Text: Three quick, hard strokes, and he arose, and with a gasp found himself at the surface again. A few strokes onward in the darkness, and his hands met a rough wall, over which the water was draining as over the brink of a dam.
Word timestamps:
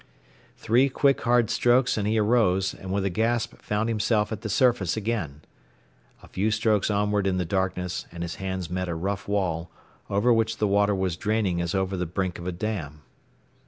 Three 0.57 0.89
quick, 0.89 1.21
hard 1.21 1.51
strokes, 1.51 1.95
and 1.95 2.07
he 2.07 2.17
arose, 2.17 2.73
and 2.73 2.91
with 2.91 3.05
a 3.05 3.11
gasp 3.11 3.57
found 3.61 3.87
himself 3.87 4.31
at 4.31 4.41
the 4.41 4.49
surface 4.49 4.97
again. 4.97 5.41
A 6.23 6.27
few 6.27 6.49
strokes 6.49 6.89
onward 6.89 7.27
in 7.27 7.37
the 7.37 7.45
darkness, 7.45 8.07
and 8.11 8.23
his 8.23 8.37
hands 8.37 8.67
met 8.67 8.89
a 8.89 8.95
rough 8.95 9.27
wall, 9.27 9.69
over 10.09 10.33
which 10.33 10.57
the 10.57 10.67
water 10.67 10.95
was 10.95 11.17
draining 11.17 11.61
as 11.61 11.75
over 11.75 11.95
the 11.95 12.07
brink 12.07 12.39
of 12.39 12.47
a 12.47 12.51
dam. 12.51 13.03